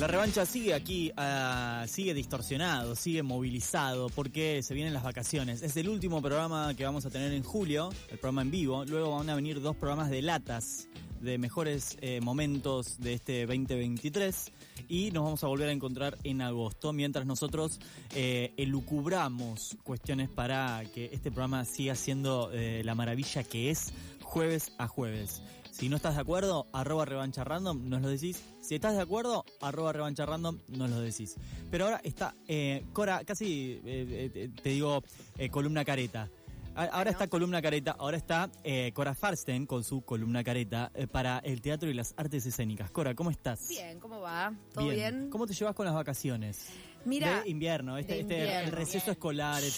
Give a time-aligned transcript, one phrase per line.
[0.00, 5.60] La revancha sigue aquí, ah, sigue distorsionado, sigue movilizado, porque se vienen las vacaciones.
[5.60, 8.82] Es el último programa que vamos a tener en julio, el programa en vivo.
[8.86, 10.88] Luego van a venir dos programas de latas,
[11.20, 14.52] de mejores eh, momentos de este 2023.
[14.88, 17.78] Y nos vamos a volver a encontrar en agosto, mientras nosotros
[18.14, 23.92] eh, elucubramos cuestiones para que este programa siga siendo eh, la maravilla que es
[24.30, 25.42] jueves a jueves.
[25.72, 28.42] Si no estás de acuerdo, arroba revancha random, nos lo decís.
[28.60, 31.36] Si estás de acuerdo, arroba revancha random, nos lo decís.
[31.70, 35.02] Pero ahora está, eh, Cora, casi eh, eh, te digo
[35.36, 36.28] eh, columna careta.
[36.76, 41.40] Ahora está columna careta, ahora está eh, Cora Farsten con su columna careta eh, para
[41.40, 42.90] el teatro y las artes escénicas.
[42.92, 43.68] Cora, ¿cómo estás?
[43.68, 44.54] Bien, ¿cómo va?
[44.72, 45.28] ¿Todo bien?
[45.30, 46.68] ¿Cómo te llevas con las vacaciones?
[47.04, 48.70] Mira, de invierno, este, de este invierno.
[48.76, 49.68] receso escolar, Yo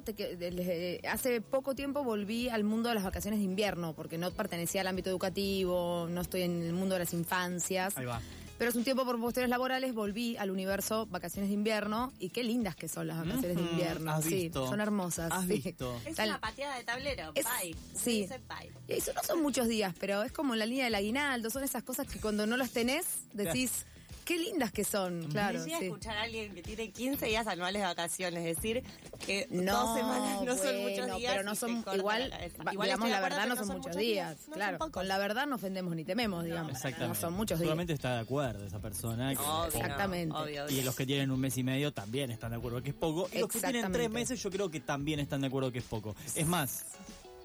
[0.04, 3.94] te que- de- de- hace poco tiempo volví al mundo de las vacaciones de invierno,
[3.94, 7.96] porque no pertenecía al ámbito educativo, no estoy en el mundo de las infancias.
[7.96, 8.20] Ahí va.
[8.58, 12.44] Pero es un tiempo por cuestiones laborales, volví al universo vacaciones de invierno y qué
[12.44, 14.12] lindas que son las vacaciones de invierno.
[14.12, 14.68] has sí, visto.
[14.68, 15.32] son hermosas.
[15.32, 15.54] Has sí.
[15.64, 16.00] visto.
[16.06, 17.32] Es Tal- una pateada de tablero.
[17.34, 17.74] Es- bye.
[17.94, 18.20] sí.
[18.22, 18.70] Dice bye.
[18.86, 21.82] Y eso no son muchos días, pero es como la línea del aguinaldo, son esas
[21.82, 23.84] cosas que cuando no las tenés decís,
[24.24, 25.58] qué lindas que son, claro.
[25.58, 25.86] Me llega a sí.
[25.86, 28.82] escuchar a alguien que tiene 15 días anuales de vacaciones, decir
[29.26, 31.32] que No, dos semanas no son muchos días.
[31.32, 34.78] pero no son igual, la Igual digamos la verdad no son muchos días, no claro,
[34.90, 37.08] con la verdad no ofendemos ni tememos, digamos, Exactamente.
[37.08, 37.66] no son muchos días.
[37.66, 39.30] Seguramente está de acuerdo esa persona.
[39.34, 40.34] que- Obvio, Exactamente.
[40.36, 42.96] obvio, Y los que tienen un mes y medio también están de acuerdo que es
[42.96, 43.28] poco.
[43.32, 45.84] Y los que tienen tres meses yo creo que también están de acuerdo que es
[45.84, 46.14] poco.
[46.34, 46.84] Es más,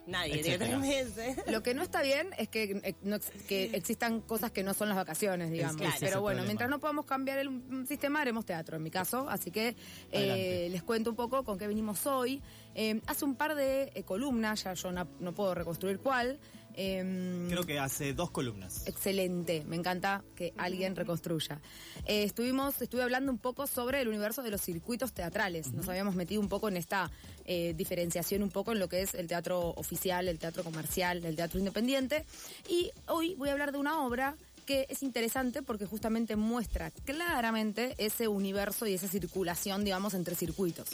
[0.08, 0.80] Nadie tiene etcétera.
[0.81, 1.38] tres meses.
[1.52, 4.73] Lo que no está bien es que, eh, no ex- que existan cosas que no
[4.73, 5.78] son las vacaciones, digamos.
[5.78, 5.95] Claro.
[6.00, 6.45] Pero bueno, problema.
[6.45, 9.28] mientras no podamos cambiar el sistema, haremos teatro en mi caso.
[9.29, 9.75] Así que
[10.12, 12.41] eh, les cuento un poco con qué venimos hoy.
[12.73, 16.39] Eh, hace un par de eh, columnas, ya yo no, no puedo reconstruir cuál.
[16.79, 18.88] Eh, creo que hace dos columnas.
[18.88, 21.59] Excelente, me encanta que alguien reconstruya.
[22.05, 25.73] Eh, estuvimos, estuve hablando un poco sobre el universo de los circuitos teatrales.
[25.73, 27.09] Nos habíamos metido un poco en esta
[27.45, 31.35] eh, diferenciación, un poco en lo que es el teatro oficial, el teatro comercial, el
[31.35, 32.25] teatro independiente.
[32.69, 34.35] Y hoy voy a hablar de una obra
[34.67, 40.89] que es interesante porque justamente muestra claramente ese universo y esa circulación, digamos, entre circuitos.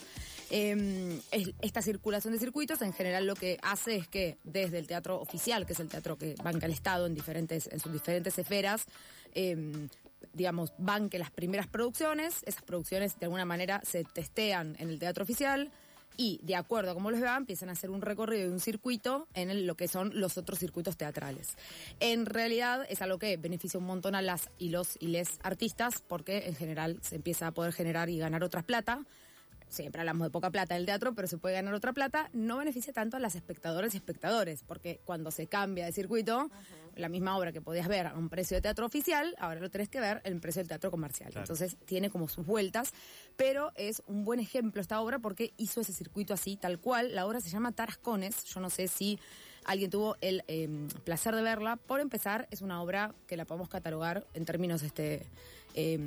[0.49, 5.19] Es- esta circulación de circuitos en general lo que hace es que desde el teatro
[5.19, 8.85] oficial, que es el teatro que banca el Estado en diferentes, en sus diferentes esferas,
[9.33, 9.87] eh,
[10.33, 15.23] digamos, banque las primeras producciones, esas producciones de alguna manera se testean en el teatro
[15.23, 15.71] oficial
[16.15, 19.27] y de acuerdo a cómo los vean empiezan a hacer un recorrido y un circuito
[19.33, 21.57] en lo que son los otros circuitos teatrales.
[21.99, 26.03] En realidad es algo que beneficia un montón a las y los y les artistas
[26.07, 29.03] porque en general se empieza a poder generar y ganar otras plata
[29.73, 32.57] siempre hablamos de poca plata en el teatro, pero se puede ganar otra plata, no
[32.57, 36.49] beneficia tanto a las espectadoras y espectadores, porque cuando se cambia de circuito,
[36.95, 39.89] la misma obra que podías ver a un precio de teatro oficial, ahora lo tenés
[39.89, 41.31] que ver en el precio del teatro comercial.
[41.31, 41.43] Claro.
[41.43, 42.93] Entonces tiene como sus vueltas,
[43.35, 47.15] pero es un buen ejemplo esta obra porque hizo ese circuito así, tal cual.
[47.15, 49.19] La obra se llama Tarascones, yo no sé si
[49.65, 50.69] alguien tuvo el eh,
[51.03, 51.75] placer de verla.
[51.75, 55.25] Por empezar, es una obra que la podemos catalogar en términos este
[55.75, 55.99] eh,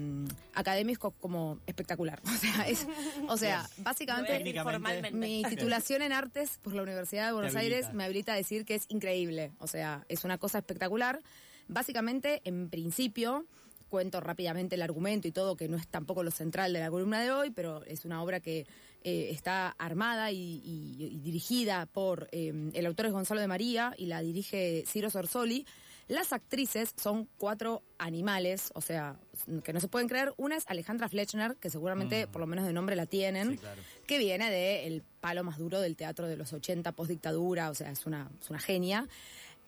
[0.55, 2.21] académicos como espectacular.
[2.27, 2.87] O sea, es,
[3.29, 5.13] o sea, básicamente formalmente.
[5.13, 7.57] mi titulación en artes por la Universidad de Buenos.
[7.57, 9.53] Aires me habilita a decir que es increíble.
[9.59, 11.21] O sea, es una cosa espectacular.
[11.69, 13.47] Básicamente, en principio,
[13.89, 17.21] cuento rápidamente el argumento y todo, que no es tampoco lo central de la columna
[17.23, 18.67] de hoy, pero es una obra que
[19.05, 23.95] eh, está armada y, y- y dirigida por eh, el autor es Gonzalo de María
[23.97, 25.65] y la dirige Ciro Sorsoli.
[26.09, 29.17] Las actrices son cuatro animales, o sea,
[29.65, 30.33] que no se pueden creer.
[30.37, 33.83] Una es Alejandra Fletchner, que seguramente por lo menos de nombre la tienen, Sí, claro.
[34.07, 38.07] que viene del palo más duro del teatro de los 80, postdictadura, o sea, es
[38.07, 39.09] una, es una genia.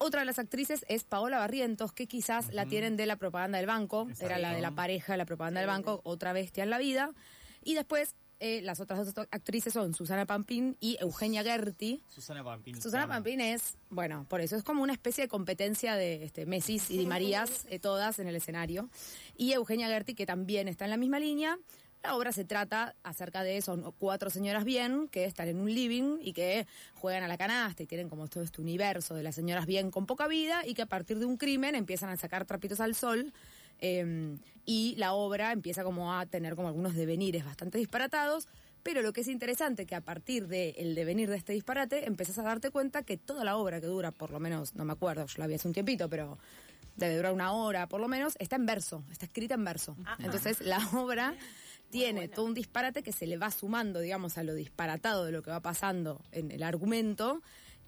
[0.01, 3.67] Otra de las actrices es Paola Barrientos, que quizás la tienen de la propaganda del
[3.67, 6.77] banco, era la de la pareja de la propaganda del banco, otra bestia en la
[6.77, 7.11] vida.
[7.63, 12.01] Y después eh, las otras dos actrices son Susana Pampín y Eugenia Gerti.
[12.07, 12.81] Susana Pampín.
[12.81, 16.81] Susana Pampín es, bueno, por eso es como una especie de competencia de este, Messi
[16.87, 18.89] y Di Marías, eh, todas en el escenario.
[19.35, 21.59] Y Eugenia Gerti, que también está en la misma línea.
[22.03, 26.19] La obra se trata acerca de, son cuatro señoras bien que están en un living
[26.21, 26.65] y que
[26.95, 30.05] juegan a la canasta y tienen como todo este universo de las señoras bien con
[30.05, 33.33] poca vida y que a partir de un crimen empiezan a sacar trapitos al sol
[33.81, 38.47] eh, y la obra empieza como a tener como algunos devenires bastante disparatados,
[38.81, 42.43] Pero lo que es interesante que a partir del devenir de este disparate empezás a
[42.43, 45.35] darte cuenta que toda la obra que dura, por lo menos, no me acuerdo, yo
[45.37, 46.37] la vi hace un tiempito, pero
[46.95, 49.97] debe durar una hora por lo menos, está en verso, está escrita en verso.
[50.19, 51.35] Entonces la obra
[51.89, 55.41] tiene todo un disparate que se le va sumando, digamos, a lo disparatado de lo
[55.41, 57.41] que va pasando en el argumento.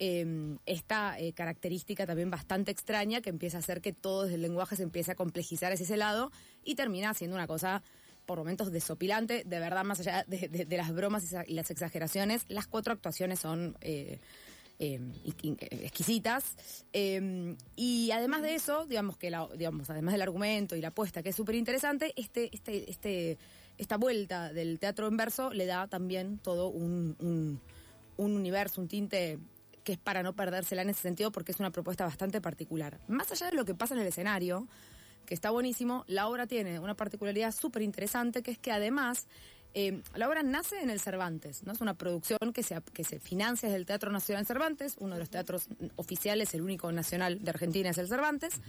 [0.04, 4.42] eh, esta eh, característica también bastante extraña que empieza a hacer que todo desde el
[4.42, 6.32] lenguaje se empiece a complejizar hacia ese lado
[6.64, 7.84] y termina siendo una cosa
[8.26, 12.46] por momentos desopilante, de verdad, más allá de, de- de las bromas y las exageraciones,
[12.48, 14.20] las cuatro actuaciones son eh,
[14.80, 16.56] eh, in- in- exquisitas.
[16.94, 21.22] Eh, y además de eso, digamos que la, digamos, además del argumento y la apuesta,
[21.22, 23.38] que es súper interesante, este, este, este,
[23.78, 27.60] esta vuelta del teatro en verso le da también todo un, un,
[28.18, 29.40] un universo, un tinte
[29.84, 33.00] que es para no perdérsela en ese sentido porque es una propuesta bastante particular.
[33.08, 34.68] Más allá de lo que pasa en el escenario,
[35.26, 39.28] que está buenísimo, la obra tiene una particularidad súper interesante que es que además
[39.74, 41.72] eh, la obra nace en el Cervantes, ¿no?
[41.72, 45.20] Es una producción que se, que se financia desde el Teatro Nacional Cervantes, uno de
[45.22, 48.60] los teatros oficiales, el único nacional de Argentina es el Cervantes.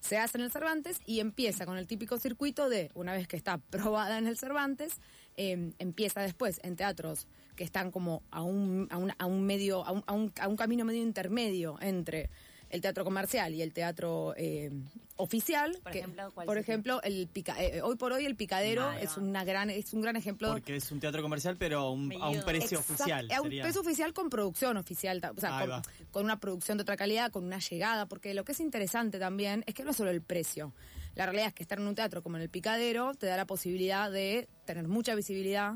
[0.00, 3.36] Se hace en el Cervantes y empieza con el típico circuito de, una vez que
[3.36, 5.00] está probada en el Cervantes,
[5.36, 9.84] eh, empieza después en teatros que están como a un, a un, a un medio,
[9.84, 12.30] a un- a un camino medio intermedio entre
[12.70, 14.70] el teatro comercial y el teatro eh,
[15.16, 15.78] oficial.
[15.82, 16.60] Por que, ejemplo, ¿cuál por sería?
[16.74, 20.16] ejemplo, el pica- eh, hoy por hoy el picadero es una gran, es un gran
[20.16, 22.44] ejemplo Porque es un teatro comercial, pero a un, a un Medido.
[22.44, 23.30] precio oficial.
[23.32, 23.64] A un sería.
[23.64, 27.58] peso oficial con producción oficial, o sea, con una producción de otra calidad, con una
[27.58, 30.72] llegada, porque lo que es interesante también es que no es solo el precio.
[31.14, 33.46] La realidad es que estar en un teatro como en el Picadero te da la
[33.46, 35.74] posibilidad de tener mucha visibilidad,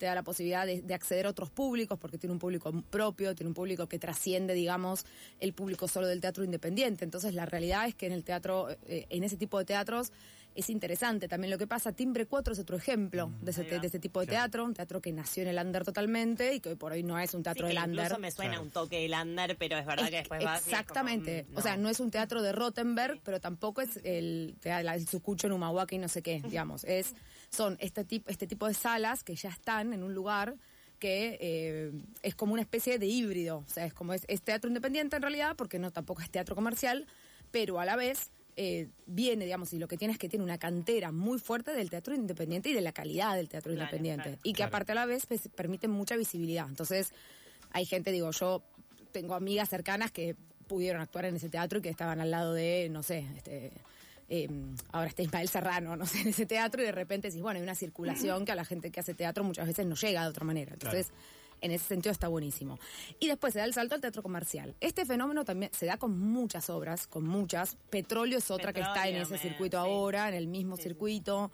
[0.00, 3.34] te da la posibilidad de, de acceder a otros públicos, porque tiene un público propio,
[3.34, 5.04] tiene un público que trasciende, digamos,
[5.38, 7.04] el público solo del teatro independiente.
[7.04, 10.10] Entonces, la realidad es que en el teatro, eh, en ese tipo de teatros,
[10.56, 11.92] es interesante también lo que pasa.
[11.92, 13.78] Timbre 4 es otro ejemplo de, ese, va.
[13.78, 14.42] de este tipo de Claro.
[14.46, 17.18] teatro, un teatro que nació en el under totalmente y que hoy por hoy no
[17.20, 18.04] es un teatro Sí, del under.
[18.06, 18.64] incluso me suena Claro.
[18.64, 21.46] un toque del under, pero es verdad Es que después como, Exactamente.
[21.52, 25.46] mm, O sea, no es un teatro de Rottenberg, pero tampoco es el, el sucucho
[25.46, 26.82] en Humahuaca y no sé qué, digamos.
[26.82, 27.14] Es,
[27.50, 30.56] son este, tipo este tipo de salas que ya están en un lugar
[30.98, 31.92] que eh,
[32.22, 33.58] es como una especie de híbrido.
[33.66, 36.54] O sea, es como es, es teatro independiente en realidad, porque no tampoco es teatro
[36.54, 37.06] comercial,
[37.50, 40.58] pero a la vez eh, viene, digamos, y lo que tiene es que tiene una
[40.58, 44.22] cantera muy fuerte del teatro independiente y de la calidad del teatro Claro, independiente.
[44.24, 44.40] claro.
[44.42, 44.68] Y que Claro.
[44.68, 46.68] aparte a la vez pues, permite mucha visibilidad.
[46.68, 47.12] Entonces,
[47.70, 48.62] hay gente, digo, yo
[49.12, 50.36] tengo amigas cercanas que
[50.66, 53.72] pudieron actuar en ese teatro y que estaban al lado de, no sé, este,
[54.30, 54.48] eh,
[54.92, 57.64] ahora está Ismael Serrano, no sé, en ese teatro y de repente decís, bueno, hay
[57.64, 60.44] una circulación que a la gente que hace teatro muchas veces no llega de otra
[60.44, 60.72] manera.
[60.72, 61.10] Entonces,
[61.60, 62.78] en ese sentido está buenísimo.
[63.18, 64.76] Y después se da el salto al teatro comercial.
[64.80, 67.76] Este fenómeno también se da con muchas obras, con muchas.
[67.90, 71.50] Petróleo es otra que está en ese circuito ahora, en el mismo circuito.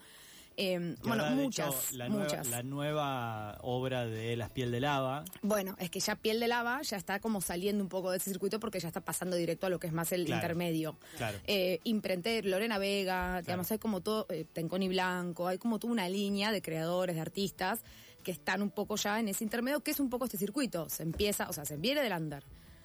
[0.59, 2.49] Eh, Que bueno, muchas, hecho, la, nueva, muchas.
[2.49, 5.25] la nueva obra de Las Piel de Lava.
[5.43, 8.31] Bueno, es que ya Piel de Lava ya está como saliendo un poco de ese
[8.31, 10.41] circuito porque ya está pasando directo a lo que es más el Claro.
[10.43, 10.97] intermedio.
[11.19, 11.39] Claro.
[11.47, 16.09] Eh, Imprenté, Lorena Vega, digamos, hay como todo, eh, Tenconi Blanco, hay como toda una
[16.09, 17.81] línea de creadores, de artistas
[18.23, 20.89] que están un poco ya en ese intermedio, que es un poco este circuito.
[20.89, 22.43] Se empieza, o sea, se viene del under.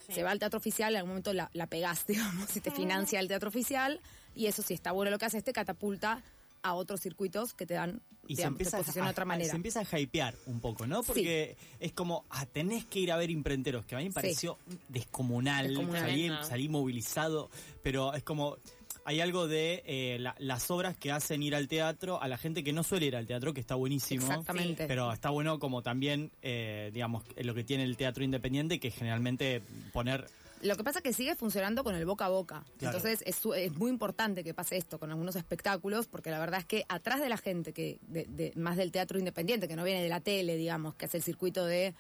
[0.10, 3.20] Se va al teatro oficial, en algún momento la, la pegás, digamos, si te financia
[3.22, 4.02] el teatro oficial,
[4.36, 6.22] y eso si está bueno lo que hace, te catapulta
[6.64, 9.26] a otros circuitos que te dan, Y se digamos, te empieza, posicionan a, de otra
[9.26, 9.50] manera.
[9.50, 11.02] se empieza a hypear un poco, ¿no?
[11.04, 14.58] Porque es como, ah, tenés que ir a ver imprenteros, que a mí me pareció
[14.90, 16.46] descomunal, Descomunal.
[16.46, 17.50] Salí, movilizado,
[17.82, 18.58] pero es como,
[19.06, 22.64] hay algo de eh, la- las obras que hacen ir al teatro a la gente
[22.64, 24.22] que no suele ir al teatro, que está buenísimo.
[24.26, 24.86] Exactamente.
[24.88, 29.64] Pero está bueno como también, eh, digamos, lo que tiene el teatro independiente, que generalmente
[29.92, 30.28] poner
[30.64, 32.64] Lo que pasa es que sigue funcionando con el boca a boca.
[32.78, 32.98] Claro.
[32.98, 36.60] Entonces es, su- es muy importante que pase esto con algunos espectáculos, porque la verdad
[36.60, 39.84] es que atrás de la gente que de, de- más del teatro independiente, que no
[39.84, 41.94] viene de la tele, digamos, que hace el circuito de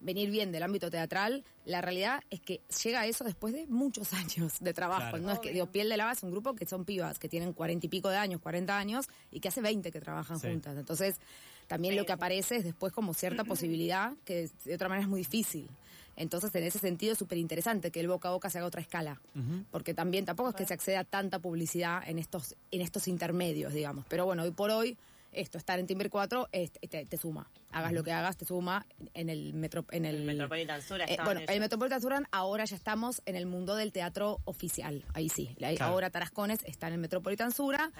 [0.00, 4.12] venir bien del ámbito teatral, la realidad es que llega a eso después de muchos
[4.14, 5.00] años de trabajo.
[5.10, 5.18] Claro.
[5.18, 7.52] No es que digo, Piel de Lava es un grupo que son pibas, que tienen
[7.52, 10.48] cuarenta y pico de años, 40 años, y que hace 20 que trabajan Sí.
[10.48, 10.76] juntas.
[10.76, 11.16] Entonces,
[11.66, 15.20] también lo que aparece es después como cierta posibilidad, que de otra manera es muy
[15.20, 15.68] difícil.
[16.18, 18.80] Entonces, en ese sentido, es súper interesante que el boca a boca se haga otra
[18.80, 19.20] escala.
[19.70, 23.72] Porque también tampoco es que se acceda a tanta publicidad en estos, en estos intermedios,
[23.72, 24.04] digamos.
[24.08, 24.98] Pero bueno, hoy por hoy,
[25.30, 27.48] esto, estar en Timber 4, es- te, te suma.
[27.70, 31.16] Hagas lo que hagas, te suma en el metro, en el, El Metropolitan Sur eh,
[31.22, 31.60] bueno, en el.
[31.60, 35.04] Metropolitan Sur ahora ya estamos en el mundo del teatro oficial.
[35.12, 35.54] Ahí sí.
[35.58, 35.92] La- Claro.
[35.92, 37.90] Ahora Tarascones está en el Metropolitan Sura.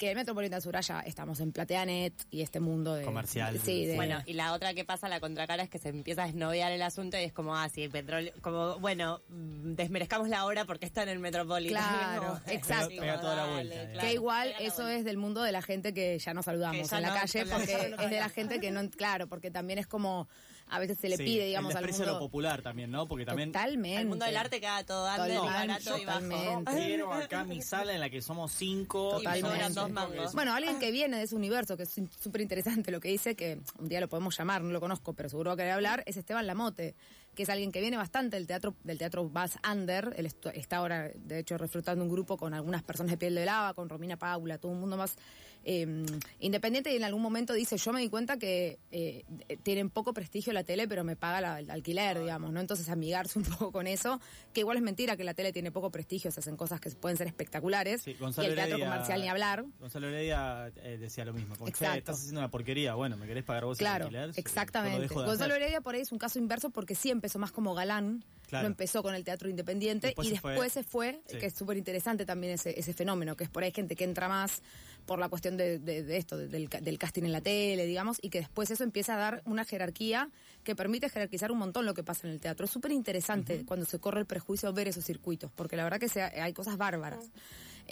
[0.00, 3.04] Que el Metropolitan Sur ya estamos en Plateanet y este mundo de...
[3.04, 3.60] Comercial.
[3.62, 6.26] Sí, de, Bueno, y la otra que pasa, la contracara, es que se empieza a
[6.26, 10.46] desnoviar el asunto y es como, ah, sí, el petróleo, como, bueno, mm, desmerezcamos la
[10.46, 11.82] hora porque está en el Metropolitan.
[11.84, 12.88] Claro, exacto.
[12.88, 15.60] digo, Pega toda la dale, vuelta, claro, que igual eso es del mundo de la
[15.60, 18.28] gente que ya no saludamos ya en la no, calle, la- porque es de la
[18.30, 20.28] gente que no, claro, porque también es como,
[20.70, 22.18] a veces se le Sí, pide, digamos, el al a lo mundo...
[22.18, 23.06] popular también, ¿no?
[23.08, 24.00] Porque también Totalmente.
[24.00, 26.20] El mundo del arte queda todo under y Totalmente, barato y bajo.
[26.20, 26.72] totalmente.
[26.72, 29.16] quiero acá mi sala en la que somos cinco.
[29.20, 29.68] Y Totalmente.
[29.74, 30.32] dos mangos.
[30.34, 33.60] Bueno, alguien que viene de ese universo, que es súper interesante lo que dice, que
[33.78, 36.16] un día lo podemos llamar, no lo conozco, pero seguro va a querer hablar, es
[36.16, 36.94] Esteban Lamote,
[37.34, 40.12] que es alguien que viene bastante del teatro, del teatro Bass Under.
[40.16, 43.44] Él estu- está ahora, de hecho, refrutando un grupo con algunas personas de piel de
[43.44, 45.16] lava, con Romina Paula, todo un mundo más
[45.64, 46.04] eh,
[46.38, 49.24] independiente y en algún momento dice, yo me di cuenta que eh,
[49.62, 52.60] tienen poco prestigio la tele, pero me paga la- el alquiler, digamos, ¿no?
[52.60, 54.20] Entonces amigarse un poco con eso,
[54.52, 57.16] que igual es mentira que la tele tiene poco prestigio, se hacen cosas que pueden
[57.18, 59.64] ser espectaculares Sí, y Gonzalo el teatro Heredia- comercial ni hablar.
[59.78, 61.54] Gonzalo Heredia eh, decía lo mismo.
[61.66, 61.98] Exacto.
[61.98, 62.94] estás haciendo una porquería.
[62.94, 64.38] Bueno, ¿me querés pagar vos Claro, el alquiler?
[64.38, 65.00] Exactamente.
[65.00, 65.50] de Gonzalo hacer.
[65.62, 68.64] Heredia por ahí es un caso inverso porque sí empezó más como galán, Claro.
[68.64, 71.38] lo empezó con el teatro independiente Después y se fue- después se fue, Sí.
[71.38, 74.28] que es súper interesante también ese, ese fenómeno, que es por ahí gente que entra
[74.28, 74.62] más
[75.06, 77.86] por la cuestión de, de- de esto, de- del, ca- del casting en la tele,
[77.86, 80.28] digamos, y que después eso empieza a dar una jerarquía
[80.64, 82.64] que permite jerarquizar un montón lo que pasa en el teatro.
[82.66, 86.08] Es súper interesante cuando se corre el prejuicio ver esos circuitos, porque la verdad que
[86.08, 87.30] se- hay cosas bárbaras.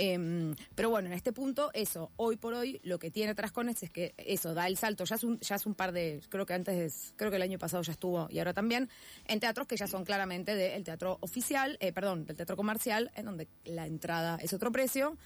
[0.01, 3.91] Em, pero bueno, en este punto, eso, hoy por hoy, lo que tiene Trascones es
[3.91, 6.55] que eso, da el salto, ya es un, ya es un par de, creo que
[6.55, 8.89] antes, creo que el año pasado ya estuvo, y ahora también,
[9.27, 13.25] en teatros que ya son claramente del teatro oficial, eh, perdón, del teatro comercial, en
[13.25, 15.17] donde la entrada es otro precio.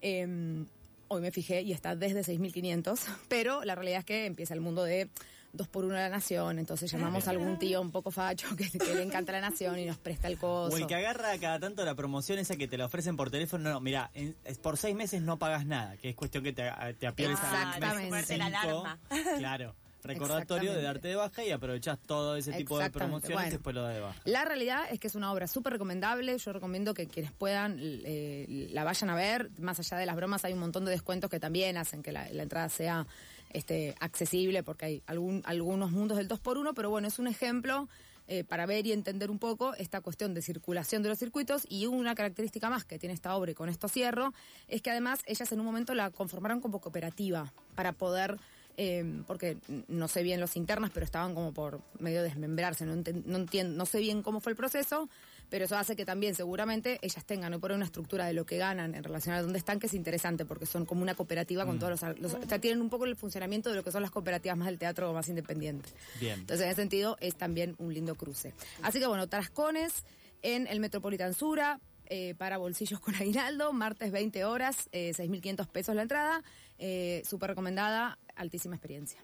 [0.00, 0.66] Em,
[1.12, 4.84] hoy me fijé y está desde 6.500, pero la realidad es que empieza el mundo
[4.84, 5.10] de
[5.52, 8.70] dos por uno de la nación, entonces llamamos a algún tío un poco facho que,
[8.70, 10.72] que le encanta la nación y nos presta el coso.
[10.72, 13.68] O el que agarra cada tanto la promoción esa que te la ofrecen por teléfono.
[13.70, 16.70] No, mira, en- es por seis meses no pagas nada, que es cuestión que te,
[17.00, 18.38] te apieles a Exactamente.
[18.38, 18.98] La alarma.
[19.38, 19.74] Claro.
[20.02, 23.48] Recordatorio de darte de baja y aprovechás todo ese tipo de promociones Bueno.
[23.48, 24.20] y después lo das de baja.
[24.24, 26.36] La realidad es que es una obra súper recomendable.
[26.38, 29.50] Yo recomiendo que quienes puedan eh, la vayan a ver.
[29.58, 32.28] Más allá de las bromas, hay un montón de descuentos que también hacen que la,
[32.30, 33.06] la entrada sea
[33.50, 37.88] este, accesible, porque hay algún, algunos mundos del 2x1, pero bueno, es un ejemplo.
[38.28, 41.86] eh, para ver y entender un poco esta cuestión de circulación de los circuitos y
[41.86, 44.32] una característica más que tiene esta obra y con esto cierro
[44.68, 48.36] es que además ellas en un momento la conformaron como cooperativa para poder
[48.76, 49.56] eh, porque
[49.88, 53.86] no sé bien los internas, pero estaban como por medio desmembrarse, no, no, entiendo, no
[53.86, 55.08] sé bien cómo fue el proceso,
[55.48, 58.56] pero eso hace que también seguramente ellas tengan hoy por una estructura de lo que
[58.56, 61.78] ganan en relación a dónde están, que es interesante, porque son como una cooperativa con
[61.78, 64.10] todos los, los- O sea, tienen un poco el funcionamiento de lo que son las
[64.12, 65.88] cooperativas más del teatro más independiente.
[66.20, 66.40] Bien.
[66.40, 68.54] Entonces, en ese sentido, es también un lindo cruce.
[68.82, 70.04] Así que bueno, Trascones
[70.42, 71.80] en el Metropolitan Sura.
[72.12, 76.42] eh, para bolsillos con aguinaldo, martes 20 horas, eh, 6.500 pesos la entrada,
[76.76, 79.20] eh, súper recomendada, altísima experiencia.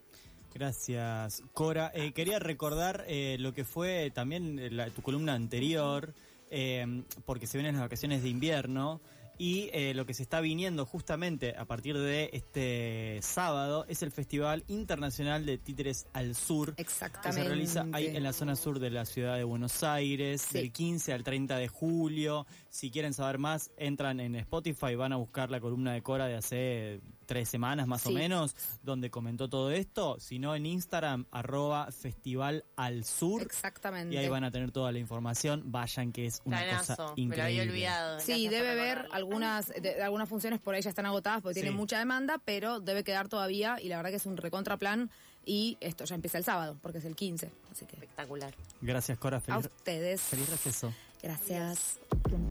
[0.54, 1.90] Gracias, Cora.
[1.94, 6.14] Eh, quería recordar eh, lo que fue también eh, la- tu columna anterior,
[6.50, 9.00] eh, porque se vienen las vacaciones de invierno
[9.38, 14.64] y lo que se está viniendo justamente a partir de este sábado es el Festival
[14.66, 16.74] Internacional de Títeres al Sur.
[16.74, 17.42] Que Exactamente.
[17.42, 20.56] se realiza ahí en la zona sur de la ciudad de Buenos Aires, Sí.
[20.56, 22.46] del 15 al 30 de julio.
[22.76, 26.34] Si quieren saber más, entran en Spotify, van a buscar la columna de Cora de
[26.36, 30.18] hace tres semanas más o menos, donde comentó todo esto.
[30.20, 33.40] Si no, en Instagram, arroba Festival al Sur.
[33.40, 34.14] Exactamente.
[34.14, 35.62] Y ahí van a tener toda la información.
[35.72, 37.26] Vayan, que es una cosa increíble.
[37.28, 38.20] me lo había olvidado.
[38.20, 41.60] Sí, Gracias debe haber algunas de- algunas funciones por ahí ya están agotadas porque Sí.
[41.62, 45.10] tienen mucha demanda, pero debe quedar todavía y la verdad que es un recontraplan
[45.46, 48.52] y esto ya empieza el sábado porque es el 15, así que Espectacular.
[48.82, 49.38] Gracias, Cora.
[49.38, 50.20] a Feliz, ustedes.
[50.20, 50.92] feliz receso.
[51.22, 51.98] Gracias.